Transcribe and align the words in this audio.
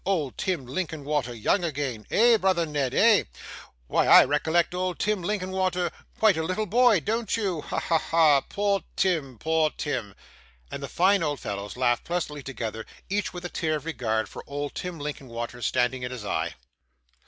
Old 0.03 0.35
Tim 0.35 0.65
Linkinwater 0.65 1.35
young 1.35 1.63
again! 1.63 2.07
Eh, 2.09 2.35
brother 2.37 2.65
Ned, 2.65 2.95
eh? 2.95 3.25
Why, 3.85 4.07
I 4.07 4.25
recollect 4.25 4.73
old 4.73 4.97
Tim 4.97 5.21
Linkinwater 5.21 5.91
quite 6.17 6.37
a 6.37 6.41
little 6.43 6.65
boy, 6.65 7.01
don't 7.01 7.37
you? 7.37 7.61
Ha, 7.61 7.77
ha, 7.79 7.97
ha! 7.99 8.41
Poor 8.41 8.81
Tim, 8.95 9.37
poor 9.37 9.69
Tim!' 9.69 10.15
And 10.71 10.81
the 10.81 10.87
fine 10.87 11.21
old 11.21 11.39
fellows 11.39 11.77
laughed 11.77 12.05
pleasantly 12.05 12.41
together: 12.41 12.87
each 13.11 13.31
with 13.31 13.45
a 13.45 13.49
tear 13.49 13.75
of 13.75 13.85
regard 13.85 14.27
for 14.27 14.43
old 14.47 14.73
Tim 14.73 14.97
Linkinwater 14.97 15.61
standing 15.61 16.01
in 16.01 16.09
his 16.09 16.25
eye. 16.25 16.55